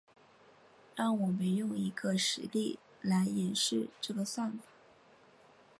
[0.95, 4.63] 让我们用一个实例来演示这个算法。